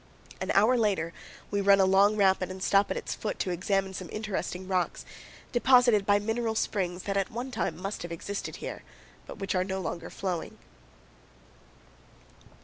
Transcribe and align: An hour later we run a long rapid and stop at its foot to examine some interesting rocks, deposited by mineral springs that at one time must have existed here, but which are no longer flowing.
An 0.41 0.49
hour 0.55 0.77
later 0.79 1.13
we 1.51 1.61
run 1.61 1.79
a 1.79 1.85
long 1.85 2.15
rapid 2.17 2.49
and 2.49 2.63
stop 2.63 2.89
at 2.89 2.97
its 2.97 3.13
foot 3.13 3.37
to 3.37 3.51
examine 3.51 3.93
some 3.93 4.09
interesting 4.11 4.67
rocks, 4.67 5.05
deposited 5.51 6.07
by 6.07 6.17
mineral 6.17 6.55
springs 6.55 7.03
that 7.03 7.17
at 7.17 7.29
one 7.29 7.51
time 7.51 7.77
must 7.79 8.01
have 8.01 8.11
existed 8.11 8.55
here, 8.55 8.81
but 9.27 9.37
which 9.37 9.53
are 9.53 9.63
no 9.63 9.79
longer 9.79 10.09
flowing. 10.09 10.57